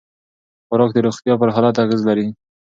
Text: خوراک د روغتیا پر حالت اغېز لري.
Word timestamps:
خوراک 0.67 0.91
د 0.93 0.97
روغتیا 1.05 1.33
پر 1.39 1.49
حالت 1.55 1.75
اغېز 1.83 2.01
لري. 2.09 2.27